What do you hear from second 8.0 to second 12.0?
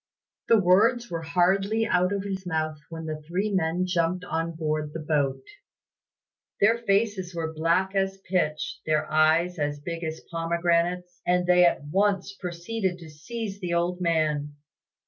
pitch, their eyes as big as pomegranates, and they at